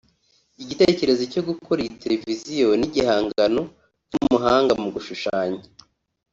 Igitekerezo 0.63 1.23
cyo 1.33 1.41
gukora 1.49 1.79
iyi 1.81 1.95
televiziyo 2.01 2.67
ni 2.79 2.85
igihangano 2.89 3.61
cy’umuhanga 4.09 4.73
mu 4.81 4.87
gushushanya 4.95 5.61